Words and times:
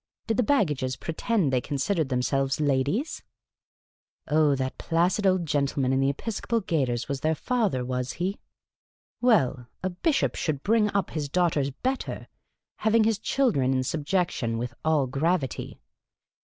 Did 0.25 0.37
the 0.37 0.41
baggages 0.41 0.95
pretend 0.95 1.53
they 1.53 1.61
considered 1.61 2.09
themselves 2.09 2.59
ladies? 2.59 3.21
Oh, 4.27 4.55
that 4.55 4.79
placid 4.79 5.27
old 5.27 5.45
gentleman 5.45 5.93
in 5.93 5.99
the 5.99 6.09
episcopal 6.09 6.59
gaiters 6.59 7.07
was 7.07 7.19
The 7.19 7.35
Cantankerous 7.35 7.51
Old 7.51 7.73
Lady 7.73 7.83
23 7.83 7.85
their 7.85 7.85
father, 7.85 7.99
was 7.99 8.13
he? 8.13 8.39
Well, 9.61 9.67
a 9.83 9.89
bishop 9.91 10.33
should 10.33 10.63
bring 10.63 10.89
up 10.95 11.11
his 11.11 11.29
daughters 11.29 11.69
better, 11.69 12.27
having 12.77 13.03
his 13.03 13.19
children 13.19 13.73
in 13.75 13.83
subjection 13.83 14.57
with 14.57 14.73
all 14.83 15.05
gravity. 15.05 15.79